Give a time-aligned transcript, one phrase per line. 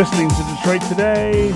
[0.00, 1.52] listening to Detroit Today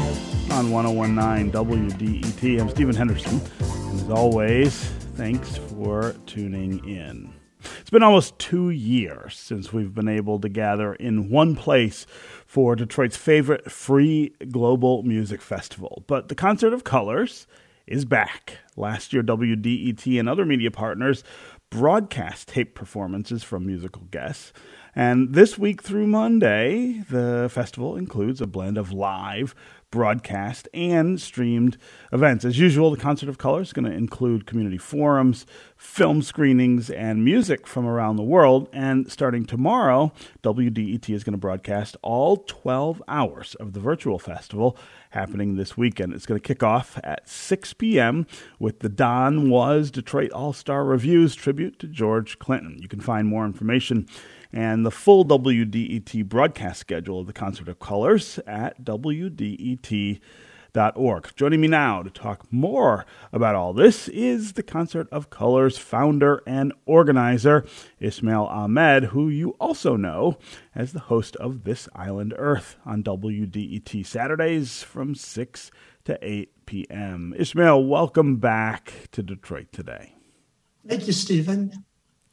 [0.51, 2.61] on 1019 WDET.
[2.61, 4.85] I'm Stephen Henderson, and as always,
[5.17, 7.33] thanks for tuning in.
[7.81, 12.05] It's been almost two years since we've been able to gather in one place
[12.45, 16.05] for Detroit's favorite free global music festival.
[16.07, 17.47] But the Concert of Colors
[17.87, 18.59] is back.
[18.77, 21.25] Last year, WDET and other media partners
[21.71, 24.53] broadcast tape performances from musical guests.
[24.97, 29.55] And this week through Monday, the festival includes a blend of live,
[29.95, 31.79] broadcast, and streamed
[32.13, 32.45] events.
[32.45, 37.25] As usual, the Concert of Color is going to include community forums, film screenings, and
[37.25, 38.69] music from around the world.
[38.73, 44.77] And starting tomorrow, WDET is going to broadcast all 12 hours of the virtual festival
[45.11, 46.13] happening this weekend.
[46.13, 48.27] It's going to kick off at 6 p.m.
[48.59, 52.79] with the Don Was Detroit All Star Revue's tribute to George Clinton.
[52.81, 54.09] You can find more information
[54.55, 58.85] and the full WDET broadcast schedule of the Concert of Colors at
[60.75, 61.37] WDET.org.
[61.37, 66.43] Joining me now to talk more about all this is the Concert of Colors founder
[66.47, 67.65] and organizer,
[68.01, 70.39] Ismael Ahmed, who you also know
[70.75, 75.71] as the host of This Island Earth on WDET Saturdays from 6
[76.05, 77.35] to 8 p.m.
[77.37, 80.17] Ismael, welcome back to Detroit today.
[80.87, 81.85] Thank you, Stephen.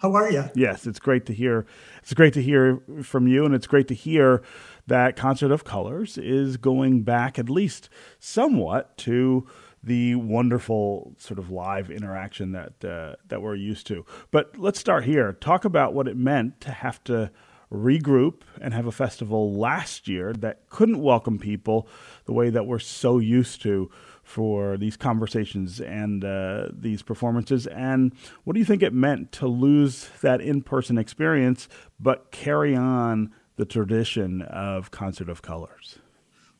[0.01, 0.49] How are you?
[0.55, 1.67] Yes, it's great to hear.
[2.01, 4.41] It's great to hear from you, and it's great to hear
[4.87, 9.47] that Concert of Colors is going back at least somewhat to
[9.83, 14.03] the wonderful sort of live interaction that uh, that we're used to.
[14.31, 15.33] But let's start here.
[15.33, 17.29] Talk about what it meant to have to
[17.71, 21.87] regroup and have a festival last year that couldn't welcome people
[22.25, 23.91] the way that we're so used to
[24.23, 27.67] for these conversations and uh, these performances?
[27.67, 31.67] And what do you think it meant to lose that in person experience
[31.99, 35.99] but carry on the tradition of Concert of Colors?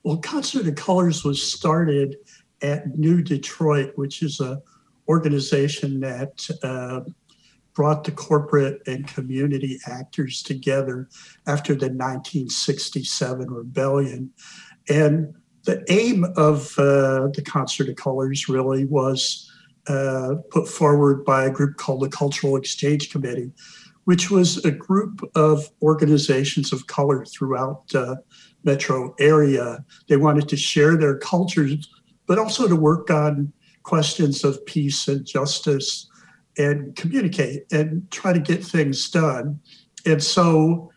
[0.03, 2.17] Well, Concert of Colors was started
[2.61, 4.61] at New Detroit, which is a
[5.07, 7.01] organization that uh,
[7.73, 11.07] brought the corporate and community actors together
[11.47, 14.31] after the 1967 rebellion.
[14.89, 15.33] And
[15.63, 19.49] the aim of uh, the Concert of Colors really was
[19.87, 23.51] uh, put forward by a group called the Cultural Exchange Committee,
[24.05, 28.15] which was a group of organizations of color throughout uh,
[28.63, 29.83] metro area.
[30.07, 31.89] They wanted to share their cultures,
[32.27, 33.51] but also to work on
[33.83, 36.07] questions of peace and justice
[36.57, 39.59] and communicate and try to get things done.
[40.05, 40.91] And so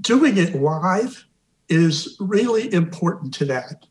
[0.00, 1.24] doing it live
[1.70, 3.86] is really important to that.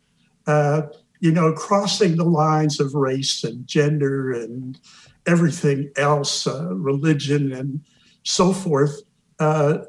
[0.45, 0.83] Uh,
[1.21, 4.79] you know, crossing the lines of race and gender and
[5.25, 7.81] everything else, uh, religion and
[8.23, 9.01] so forth,
[9.39, 9.79] uh,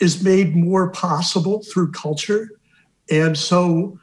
[0.00, 2.50] is made more possible through culture.
[3.10, 3.98] And so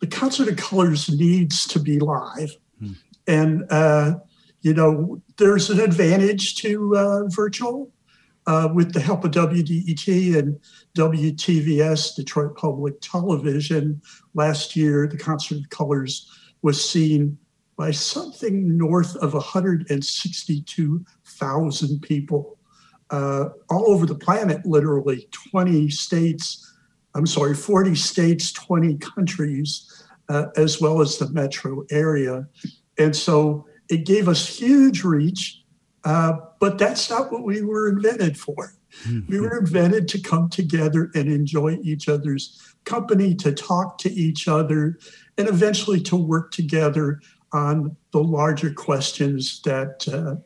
[0.00, 2.50] the Concert of Colors needs to be live.
[2.80, 2.92] Hmm.
[3.26, 4.18] And, uh,
[4.62, 7.92] you know, there's an advantage to uh, virtual
[8.46, 10.60] uh, with the help of WDET and
[10.96, 14.02] WTVS, Detroit Public Television,
[14.34, 16.30] last year, the Concert of Colors
[16.62, 17.38] was seen
[17.76, 22.58] by something north of 162,000 people
[23.10, 26.72] uh, all over the planet, literally 20 states,
[27.14, 32.46] I'm sorry, 40 states, 20 countries, uh, as well as the metro area.
[32.98, 35.63] And so it gave us huge reach
[36.04, 38.74] uh, but that's not what we were invented for.
[39.04, 39.32] Mm-hmm.
[39.32, 44.46] We were invented to come together and enjoy each other's company, to talk to each
[44.46, 44.98] other,
[45.38, 47.20] and eventually to work together
[47.52, 50.36] on the larger questions that uh,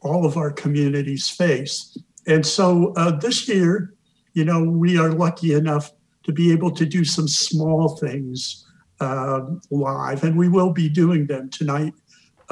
[0.00, 1.96] all of our communities face.
[2.26, 3.94] And so uh, this year,
[4.34, 5.90] you know, we are lucky enough
[6.24, 8.66] to be able to do some small things
[9.00, 11.94] uh, live, and we will be doing them tonight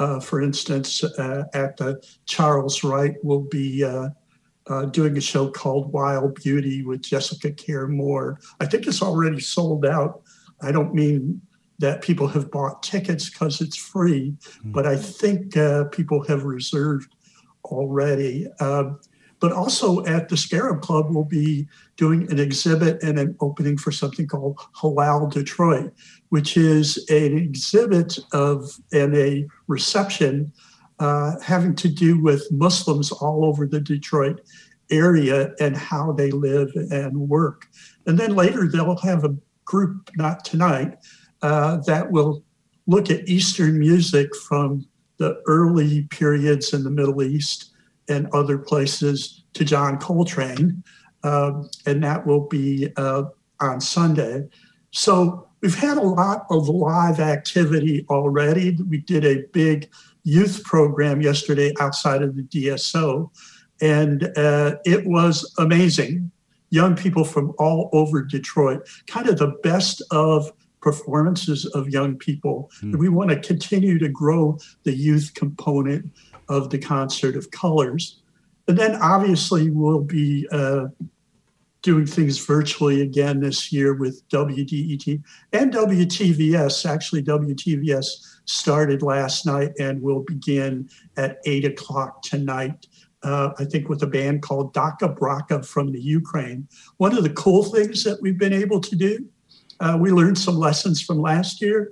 [0.01, 4.09] uh, for instance, uh, at the Charles Wright, we'll be uh,
[4.65, 8.39] uh, doing a show called Wild Beauty with Jessica Care Moore.
[8.59, 10.23] I think it's already sold out.
[10.59, 11.39] I don't mean
[11.77, 14.71] that people have bought tickets because it's free, mm-hmm.
[14.71, 17.13] but I think uh, people have reserved
[17.65, 18.47] already.
[18.59, 18.99] Um,
[19.41, 21.67] but also at the Scarab Club, we'll be
[21.97, 25.91] doing an exhibit and an opening for something called Halal Detroit,
[26.29, 30.53] which is an exhibit of and a reception
[30.99, 34.41] uh, having to do with Muslims all over the Detroit
[34.91, 37.67] area and how they live and work.
[38.05, 39.35] And then later they'll have a
[39.65, 40.99] group, not tonight,
[41.41, 42.43] uh, that will
[42.85, 44.85] look at Eastern music from
[45.17, 47.70] the early periods in the Middle East
[48.11, 50.83] and other places to John Coltrane.
[51.23, 53.23] Um, and that will be uh,
[53.59, 54.47] on Sunday.
[54.91, 58.77] So we've had a lot of live activity already.
[58.89, 59.89] We did a big
[60.23, 63.29] youth program yesterday outside of the DSO,
[63.81, 66.31] and uh, it was amazing.
[66.69, 72.71] Young people from all over Detroit, kind of the best of performances of young people.
[72.81, 72.97] Mm.
[72.97, 76.11] We want to continue to grow the youth component
[76.51, 78.19] of the concert of colors.
[78.67, 80.87] And then obviously we'll be uh,
[81.81, 86.85] doing things virtually again this year with WDET and WTVS.
[86.85, 88.05] Actually, WTVS
[88.45, 92.85] started last night and will begin at 8 o'clock tonight.
[93.23, 96.67] Uh, I think with a band called DakhaBrakha from the Ukraine.
[96.97, 99.25] One of the cool things that we've been able to do,
[99.79, 101.91] uh, we learned some lessons from last year.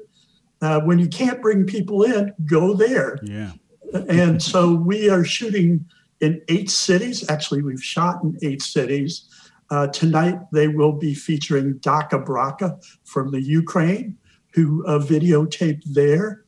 [0.62, 3.18] Uh, when you can't bring people in, go there.
[3.24, 3.52] Yeah.
[3.94, 5.86] And so we are shooting
[6.22, 7.30] in eight cities.
[7.30, 9.26] Actually, we've shot in eight cities.
[9.72, 14.18] Uh, tonight, they will be featuring DakhaBrakha from the Ukraine,
[14.54, 16.44] who uh, videotaped there,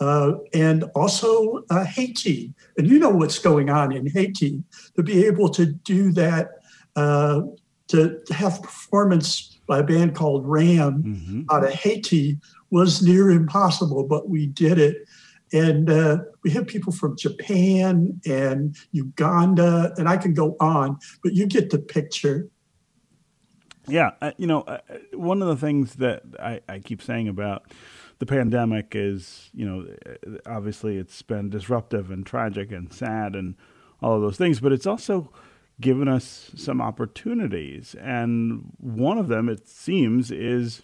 [0.00, 2.52] uh, and also uh, Haiti.
[2.76, 4.62] And you know what's going on in Haiti.
[4.96, 6.60] To be able to do that,
[6.96, 7.42] uh,
[7.88, 11.42] to have performance by a band called Ram mm-hmm.
[11.50, 12.38] out of Haiti
[12.70, 15.08] was near impossible, but we did it.
[15.52, 21.34] And uh, we have people from Japan and Uganda, and I can go on, but
[21.34, 22.48] you get the picture.
[23.88, 24.78] Yeah, uh, you know, uh,
[25.12, 27.70] one of the things that I, I, keep saying about
[28.18, 33.54] the pandemic is, you know, uh, obviously it's been disruptive and tragic and sad and
[34.02, 35.30] all of those things, but it's also
[35.80, 37.94] given us some opportunities.
[38.00, 40.82] And one of them, it seems, is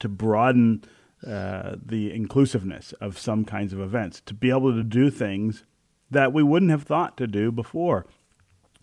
[0.00, 0.84] to broaden
[1.26, 5.64] uh, the inclusiveness of some kinds of events, to be able to do things
[6.10, 8.06] that we wouldn't have thought to do before.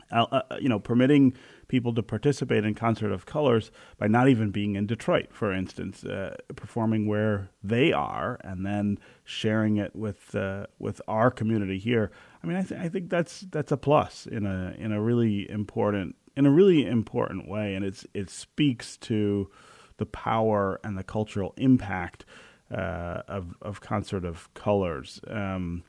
[0.09, 1.33] Uh, uh, you know, permitting
[1.67, 6.05] people to participate in Concert of Colors by not even being in Detroit, for instance,
[6.05, 12.09] uh, performing where they are and then sharing it with uh, with our community here.
[12.41, 15.49] I mean, I, th- I think that's that's a plus in a in a really
[15.51, 19.49] important in a really important way, and it's it speaks to
[19.97, 22.25] the power and the cultural impact
[22.71, 25.21] uh, of of Concert of Colors.
[25.27, 25.83] Um,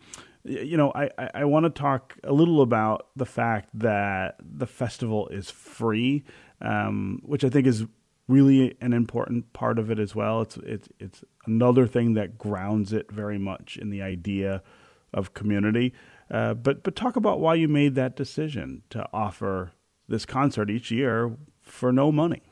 [0.44, 5.28] you know, I, I, want to talk a little about the fact that the festival
[5.28, 6.24] is free,
[6.60, 7.84] um, which I think is
[8.28, 10.42] really an important part of it as well.
[10.42, 14.62] It's it's it's another thing that grounds it very much in the idea
[15.12, 15.92] of community.
[16.30, 19.72] Uh, but but talk about why you made that decision to offer
[20.08, 22.42] this concert each year for no money.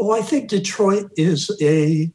[0.00, 2.10] Well, I think Detroit is a,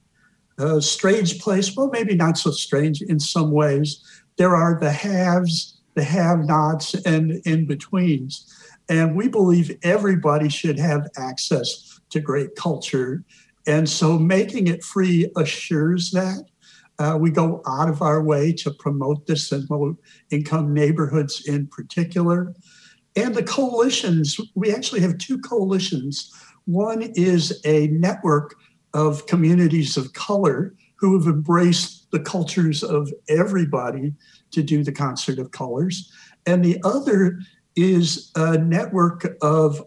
[0.58, 1.78] a strange place.
[1.78, 4.04] Well, maybe not so strange in some ways
[4.38, 8.52] there are the haves, the have nots, and in betweens.
[8.90, 13.24] And we believe everybody should have access to great culture.
[13.68, 16.44] And so making it free assures that.
[16.98, 19.96] Uh, we go out of our way to promote this in low
[20.32, 22.56] income neighborhoods in particular.
[23.16, 26.34] And the coalitions, we actually have two coalitions.
[26.66, 28.56] One is a network
[28.94, 34.14] of communities of color who have embraced the cultures of everybody
[34.52, 36.12] to do the concert of colors.
[36.46, 37.40] And the other
[37.76, 39.84] is a network of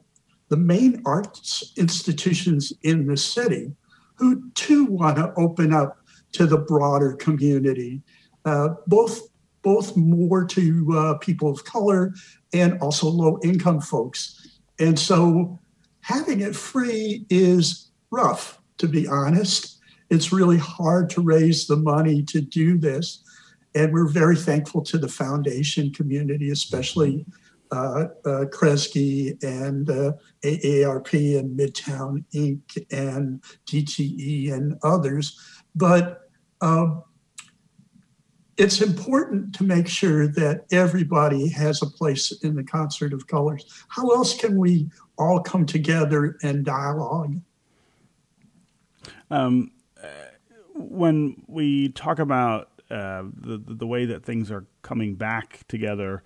[0.48, 3.72] the main arts institutions in the city
[4.16, 5.98] who too want to open up
[6.32, 8.02] to the broader community,
[8.44, 9.20] uh, both
[9.62, 12.14] both more to uh, people of color
[12.54, 14.60] and also low income folks.
[14.78, 15.58] And so
[16.08, 19.78] having it free is rough, to be honest.
[20.08, 23.22] It's really hard to raise the money to do this.
[23.74, 27.26] And we're very thankful to the foundation community, especially
[27.70, 30.12] uh, uh, Kresge and uh,
[30.42, 32.86] AARP and Midtown Inc.
[32.90, 35.38] and DTE and others.
[35.76, 36.22] But
[36.62, 37.02] um,
[38.56, 43.84] it's important to make sure that everybody has a place in the concert of colors.
[43.88, 44.88] How else can we
[45.18, 47.40] all come together and dialogue?
[49.30, 49.72] Um,
[50.74, 56.22] when we talk about uh, the the way that things are coming back together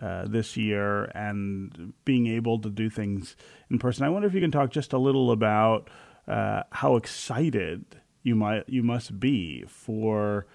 [0.00, 3.36] uh, this year and being able to do things
[3.70, 5.90] in person, I wonder if you can talk just a little about
[6.28, 7.84] uh, how excited
[8.22, 10.46] you might you must be for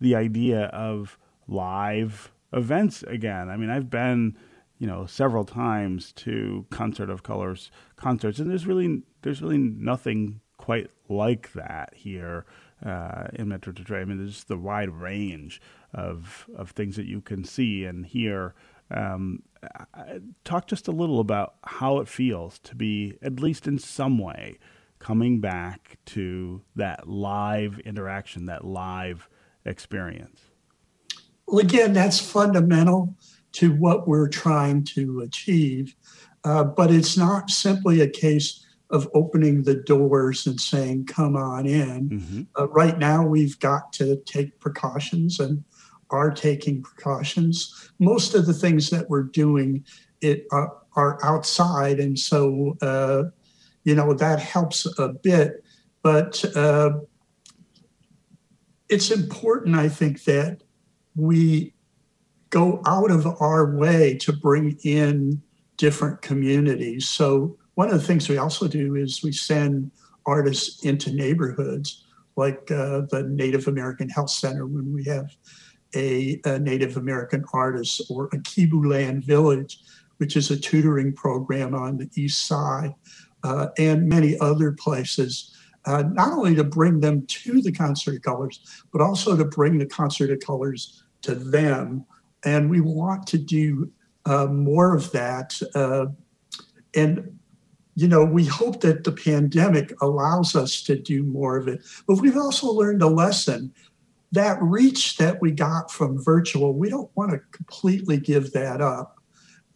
[0.00, 3.48] the idea of live events again.
[3.48, 4.36] I mean, I've been
[4.78, 10.40] you know several times to concert of colors concerts and there's really there's really nothing
[10.56, 12.44] quite like that here
[12.84, 14.02] uh, in Metro Detroit.
[14.02, 15.60] I mean, there's the wide range
[15.92, 18.54] of of things that you can see and hear
[18.90, 19.42] Um,
[20.44, 24.58] talk just a little about how it feels to be, at least in some way,
[24.98, 29.28] coming back to that live interaction, that live
[29.64, 30.40] experience.
[31.46, 33.14] Well, again, that's fundamental
[33.58, 35.96] to what we're trying to achieve.
[36.44, 41.66] Uh, but it's not simply a case of opening the doors and saying, come on
[41.66, 42.08] in.
[42.08, 42.42] Mm-hmm.
[42.56, 45.64] Uh, right now, we've got to take precautions and
[46.10, 47.90] are taking precautions.
[47.98, 49.84] Most of the things that we're doing
[50.20, 53.24] it are, are outside, and so uh,
[53.82, 55.64] you know that helps a bit.
[56.02, 57.00] But uh,
[58.88, 60.62] it's important, I think, that
[61.14, 61.74] we
[62.50, 65.42] go out of our way to bring in
[65.76, 67.08] different communities.
[67.08, 69.90] So one of the things we also do is we send
[70.26, 72.04] artists into neighborhoods
[72.36, 75.30] like uh, the Native American Health Center when we have
[75.94, 79.80] a, a, Native American artist or a Kibu Land Village,
[80.18, 82.94] which is a tutoring program on the east side,
[83.42, 85.56] uh, and many other places.
[85.84, 89.78] Uh, not only to bring them to the concert of colors, but also to bring
[89.78, 92.04] the concert of colors to them.
[92.44, 93.90] And we want to do
[94.24, 95.60] uh, more of that.
[95.74, 96.06] Uh,
[96.94, 97.38] and,
[97.94, 101.82] you know, we hope that the pandemic allows us to do more of it.
[102.06, 103.72] But we've also learned a lesson
[104.32, 109.16] that reach that we got from virtual, we don't want to completely give that up.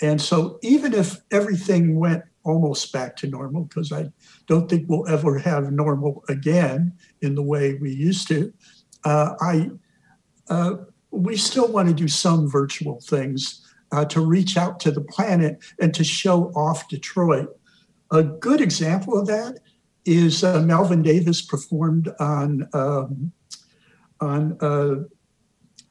[0.00, 4.10] And so, even if everything went almost back to normal, because I
[4.46, 8.52] don't think we'll ever have normal again in the way we used to,
[9.04, 9.70] uh, I
[10.48, 10.74] uh,
[11.12, 15.58] we still want to do some virtual things uh, to reach out to the planet
[15.80, 17.48] and to show off Detroit.
[18.10, 19.58] A good example of that
[20.04, 23.32] is uh, Melvin Davis performed on um,
[24.20, 25.04] on uh,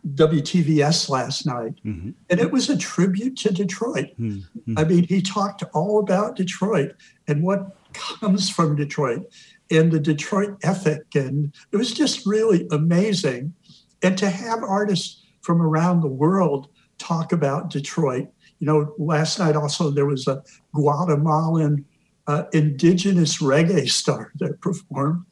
[0.08, 2.12] WTVS last night, mm-hmm.
[2.30, 4.10] and it was a tribute to Detroit.
[4.20, 4.78] Mm-hmm.
[4.78, 6.96] I mean, he talked all about Detroit
[7.28, 9.32] and what comes from Detroit
[9.70, 13.54] and the Detroit ethic, and it was just really amazing.
[14.04, 16.68] And to have artists from around the world
[16.98, 18.28] talk about Detroit.
[18.60, 20.44] You know, last night also there was a
[20.74, 21.86] Guatemalan
[22.28, 25.26] uh, indigenous reggae star that performed,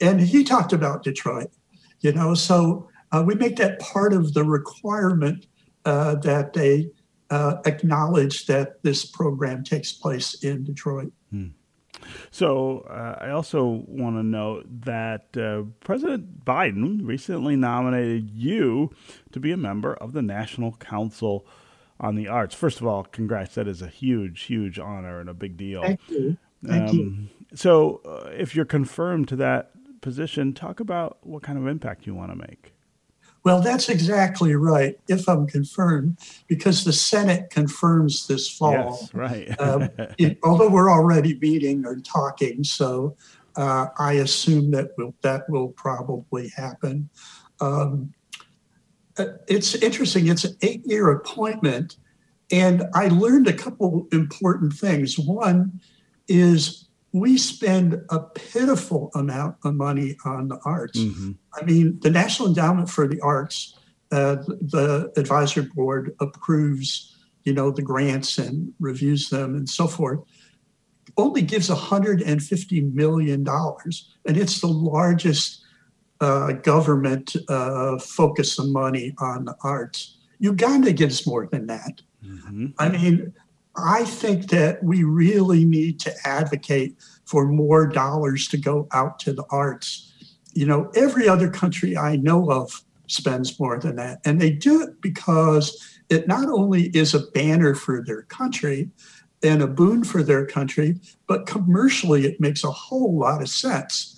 [0.00, 1.50] and he talked about Detroit.
[2.00, 5.46] You know, so uh, we make that part of the requirement
[5.84, 6.90] uh, that they
[7.30, 11.12] uh, acknowledge that this program takes place in Detroit.
[11.30, 11.48] Hmm.
[12.30, 18.90] So uh, I also want to note that uh, President Biden recently nominated you
[19.32, 21.46] to be a member of the National Council
[22.00, 22.54] on the Arts.
[22.54, 23.54] First of all, congrats!
[23.54, 25.82] That is a huge, huge honor and a big deal.
[25.82, 26.36] Thank you.
[26.64, 27.28] Thank um, you.
[27.56, 29.70] So, uh, if you're confirmed to that
[30.00, 32.74] position, talk about what kind of impact you want to make.
[33.44, 38.72] Well, that's exactly right, if I'm confirmed, because the Senate confirms this fall.
[38.72, 39.60] Yes, right.
[39.60, 43.16] um, it, although we're already meeting or talking, so
[43.56, 47.10] uh, I assume that will, that will probably happen.
[47.60, 48.14] Um,
[49.18, 50.28] uh, it's interesting.
[50.28, 51.98] It's an eight-year appointment,
[52.50, 55.18] and I learned a couple important things.
[55.18, 55.80] One
[56.28, 56.83] is
[57.14, 60.98] we spend a pitiful amount of money on the arts.
[60.98, 61.30] Mm-hmm.
[61.54, 63.78] I mean, the National Endowment for the Arts,
[64.10, 70.18] uh, the advisory board approves, you know, the grants and reviews them and so forth.
[71.16, 75.62] Only gives 150 million dollars, and it's the largest
[76.20, 80.18] uh, government uh, focus of money on the arts.
[80.40, 82.02] Uganda gives more than that.
[82.26, 82.66] Mm-hmm.
[82.80, 83.32] I mean,
[83.76, 89.32] I think that we really need to advocate for more dollars to go out to
[89.32, 90.12] the arts.
[90.52, 94.20] You know, every other country I know of spends more than that.
[94.24, 98.90] And they do it because it not only is a banner for their country
[99.42, 104.10] and a boon for their country, but commercially it makes a whole lot of sense.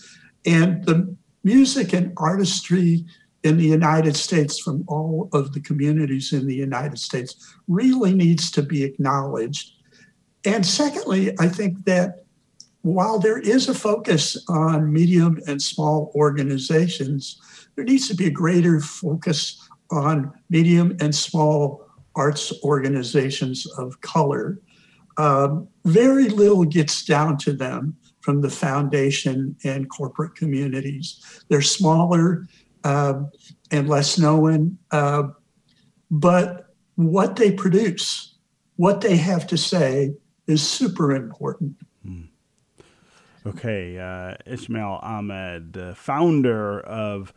[0.45, 3.05] And the music and artistry
[3.47, 8.51] in the United States from all of the communities in the United States really needs
[8.51, 9.73] to be acknowledged.
[10.45, 12.25] And secondly, I think that
[12.83, 17.41] while there is a focus on medium and small organizations,
[17.75, 19.61] there needs to be a greater focus
[19.91, 24.59] on medium and small arts organizations of color.
[25.19, 31.43] Um, very little gets down to them from the foundation and corporate communities.
[31.49, 32.47] They're smaller,
[32.87, 34.79] and less known.
[34.91, 35.25] Uh,
[36.11, 38.35] but what they produce,
[38.77, 40.15] what they have to say,
[40.47, 41.77] is super important.
[42.03, 42.23] Hmm.
[43.45, 47.33] Okay, uh, Ismael Ahmed, uh, founder of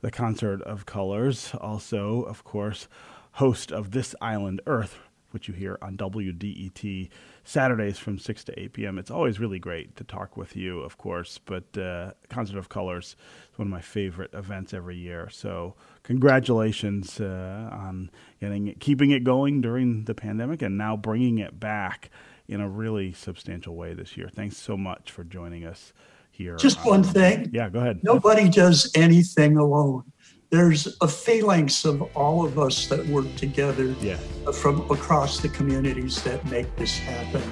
[0.00, 2.88] the Concert of Colors, also, of course,
[3.32, 4.98] host of This Island Earth
[5.30, 7.08] which you hear on WDET
[7.44, 8.98] Saturdays from 6 to 8 p.m.
[8.98, 13.16] It's always really great to talk with you, of course, but uh, Concert of Colors
[13.52, 15.28] is one of my favorite events every year.
[15.30, 18.10] So, congratulations uh, on
[18.40, 22.10] getting it, keeping it going during the pandemic and now bringing it back
[22.48, 24.28] in a really substantial way this year.
[24.28, 25.92] Thanks so much for joining us
[26.30, 26.56] here.
[26.56, 27.50] Just one thing.
[27.52, 28.00] Yeah, go ahead.
[28.02, 30.04] Nobody does anything alone
[30.50, 34.16] there's a phalanx of all of us that work together yeah.
[34.52, 37.42] from across the communities that make this happen.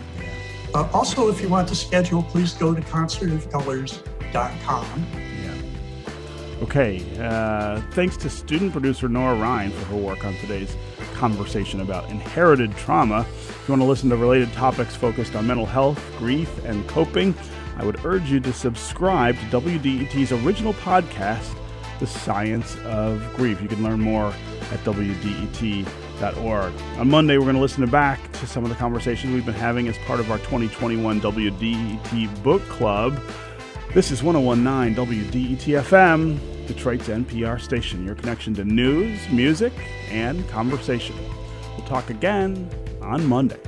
[0.75, 5.07] Uh, also, if you want to schedule, please go to concertofcolors.com.
[5.43, 5.55] Yeah.
[6.63, 7.05] Okay.
[7.21, 10.77] Uh, thanks to student producer Nora Ryan for her work on today's
[11.15, 13.21] conversation about inherited trauma.
[13.21, 17.33] If you want to listen to related topics focused on mental health, grief, and coping,
[17.77, 21.55] I would urge you to subscribe to WDET's original podcast
[21.99, 23.61] the Science of Grief.
[23.61, 24.27] You can learn more
[24.73, 26.73] at WDET.org.
[26.99, 29.89] On Monday, we're going to listen back to some of the conversations we've been having
[29.89, 33.21] as part of our 2021 WDET Book Club.
[33.95, 39.73] This is 1019 WDET FM, Detroit's NPR station, your connection to news, music,
[40.11, 41.17] and conversation.
[41.77, 42.69] We'll talk again
[43.01, 43.61] on Monday.